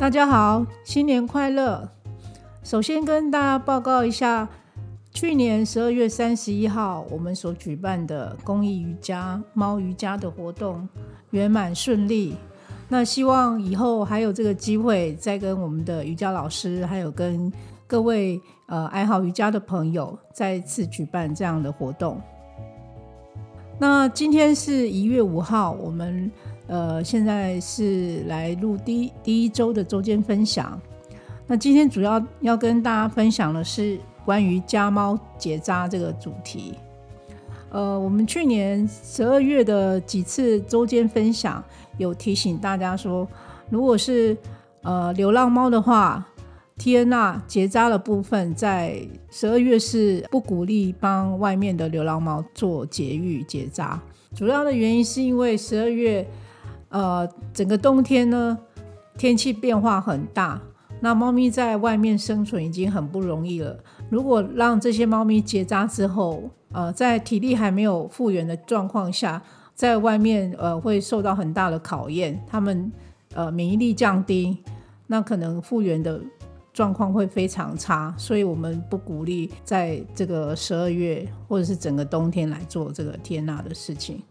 [0.00, 1.86] 大家好，新年快乐！
[2.62, 4.48] 首先跟大家报告一下，
[5.12, 10.88] 去年十二月三十一号我们所举办的公益瑜伽猫瑜伽的活动
[11.32, 12.34] 圆满顺利。
[12.88, 17.52] 那希望以后还有这个机会，再跟我们的瑜伽老师，还有跟
[17.86, 22.18] 各位呃爱好瑜伽的朋友，再次举办这样的活动。
[23.78, 26.32] 那今天是一月五号，我们。
[26.70, 30.80] 呃，现在是来录第第一周的周间分享。
[31.48, 36.74] 那今天主要要跟大家分享的是关于家猫结扎这个主题。
[37.70, 41.60] 呃，我们去年十二月的几次周间分享
[41.98, 43.26] 有提醒大家说，
[43.68, 44.36] 如果是
[44.82, 46.24] 呃流浪猫的话
[46.78, 54.00] ，T N R 结扎的部分在十二月是不鼓励帮外面的流浪猫做节育结扎。
[54.36, 56.24] 主要的原因是因为十二月。
[56.90, 58.58] 呃，整个冬天呢，
[59.16, 60.60] 天气变化很大，
[61.00, 63.76] 那猫咪在外面生存已经很不容易了。
[64.10, 69.42] 如果让这些猫咪结扎之后，呃，在体力还没有复原的状况下，
[69.74, 72.92] 在外面呃会受到很大的考验，它们
[73.34, 74.58] 呃免疫力降低，
[75.06, 76.20] 那可能复原的
[76.72, 78.14] 状况会非常差。
[78.18, 84.22] 所以我们不鼓励在这个十二月或者是整个冬天来做这个天纳的事情。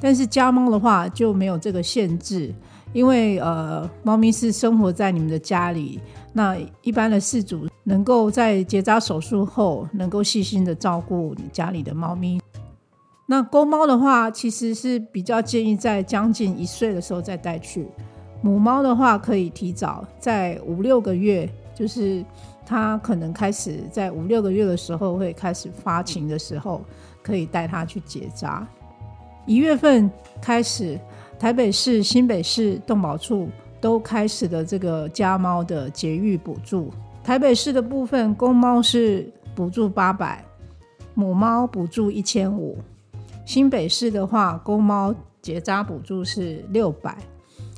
[0.00, 2.54] 但是家猫的话就没有这个限制，
[2.92, 6.00] 因为呃，猫咪是生活在你们的家里，
[6.32, 12.40] 那一般的饲主能够在结扎手术后，能够细心的照顾你家里的猫咪。
[13.26, 17.84] 那公猫的话，其实是比较建议在将近一岁的时候再带去；
[18.42, 22.22] 母猫的话，可以提早在五六个月，就是
[22.66, 26.84] 它可能开始在五六个月的时候会开始发情的时候，
[27.22, 28.68] 可以带它去结扎。
[29.46, 30.98] 一月份开始，
[31.38, 33.48] 台北市、新北市动保处
[33.80, 36.90] 都开始了这个家猫的节育补助。
[37.22, 40.44] 台北市的部分，公猫是补助八百，
[41.14, 42.76] 母猫补助一千五；
[43.44, 47.16] 新北市的话，公猫结扎补助是六百，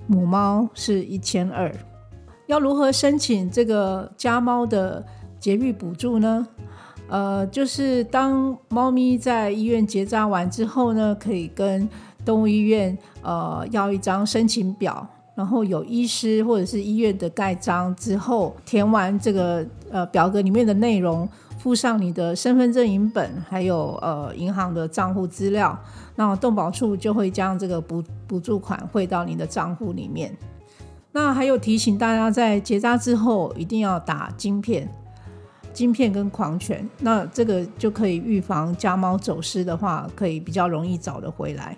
[0.06, 1.72] 母猫是一千二。
[2.46, 5.04] 要如何申请这个家猫的
[5.40, 6.46] 节育补助呢？
[7.08, 11.88] 呃，就是当猫咪在医院结扎完之后呢，可以跟
[12.24, 15.06] 动物医院呃要一张申请表，
[15.36, 21.28] 然后有医师或者是医院的盖章之后，填完这个呃表格里面的内容，
[21.58, 25.78] 附上你的身份证影本，还有呃银行的账户资料，
[26.16, 30.36] 那动保处就会将这个补补助款汇到你的账户里面。
[31.12, 34.88] 那还有提醒大家，在结扎之后一定要打晶片。
[35.76, 41.76] 晶片跟狂犬，那这个就可以预防家猫走失的话，可以比较容易找得回来。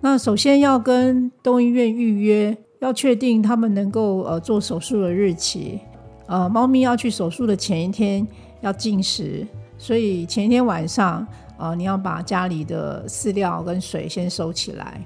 [0.00, 5.78] 那首先要跟动医院预约，要确定他们能够呃做手术的日期。
[6.26, 8.26] 呃，猫咪要去手术的前一天
[8.60, 9.46] 要进食，
[9.78, 11.24] 所以前一天晚上
[11.56, 15.00] 呃你要把家里的饲料跟水先收起来。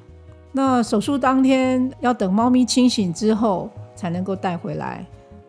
[0.52, 5.04] 那手术当天要等猫咪清醒之后才能够带回来。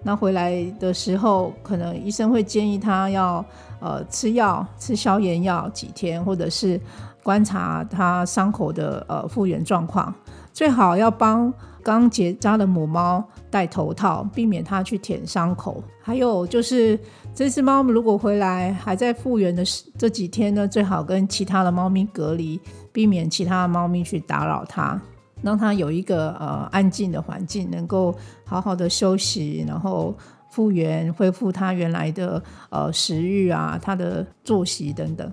[0.07, 3.44] 那回来的时候，可能医生会建议他要
[3.81, 6.79] 呃吃药，吃消炎药几天，或者是
[7.22, 10.16] 观察他伤口的呃复原状况。
[10.53, 11.53] 最好要帮
[11.84, 15.84] 刚结扎的母猫戴头套，避免它去舔伤口。
[16.01, 16.97] 还有就是
[17.35, 19.62] 这只猫如果回来还在复原的
[19.97, 22.57] 这几天呢，最好跟其他的猫咪隔离，
[22.94, 25.00] 避免其他的猫咪去打扰它。
[25.41, 28.15] 让它有一个呃安静的环境，能够
[28.45, 30.15] 好好的休息，然后
[30.49, 35.31] 复原、恢复它原来的呃食欲啊，它的作息等等。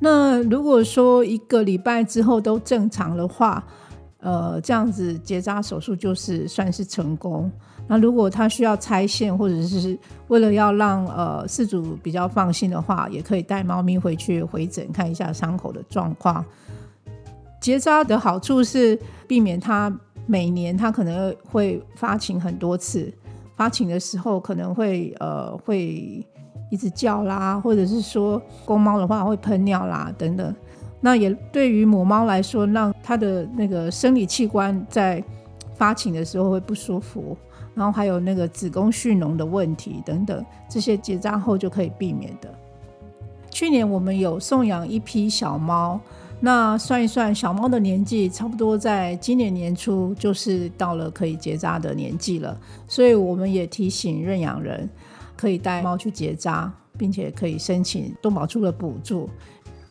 [0.00, 3.62] 那如果说一个礼拜之后都正常的话，
[4.20, 7.50] 呃，这样子结扎手术就是算是成功。
[7.86, 16.44] 那如果它需要拆线，或者是为了要让呃饲主比较放心的话，也可以带猫咪回去回诊看一下伤口的状况。
[17.60, 19.92] 结扎的好处是避免它
[20.26, 23.12] 每年它可能会发情很多次，
[23.56, 26.24] 发情的时候可能会呃会
[26.70, 30.54] 一直叫啦，或者是说公猫的话会喷尿啦等等。
[31.00, 35.22] 那也对于母猫来说，让它的那个生理器官在
[35.74, 37.36] 发情的时候会不舒服，
[37.74, 42.52] 然后还有那个子宫蓄脓的问题等等，这些结扎后就可以避免的。
[43.50, 46.00] 去年我们有送养一批小猫。
[46.40, 52.56] 那算一算，小猫的年纪差不多在今年年初就是到了可以结扎的年纪了，
[52.86, 54.88] 所以我们也提醒认养人
[55.36, 59.28] 可以带猫去结扎，并且可以申请动保处的补助。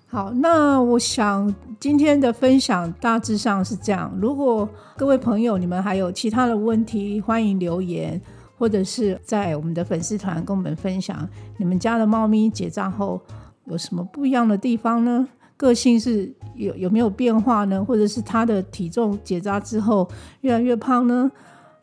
[0.07, 4.09] 好，那我想今天的分享大致上是这样。
[4.21, 8.19] 如果各位朋友你们还有其他的问题，欢迎留言，
[8.57, 11.27] 或者是在我们的粉丝团跟我们分享
[11.57, 13.19] 你们家的猫咪结扎后
[13.65, 15.27] 有什么不一样的地方呢？
[15.57, 17.83] 个性是有有没有变化呢？
[17.83, 20.07] 或者是他的体重结扎之后
[20.41, 21.29] 越来越胖呢？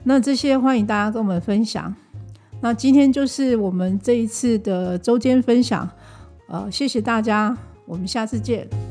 [0.04, 1.94] 那这些欢迎大家跟我们分享。
[2.60, 5.88] 那今天就是我们这一次的周间分享，
[6.48, 7.56] 呃，谢谢大家。
[7.86, 8.83] 我们下次见。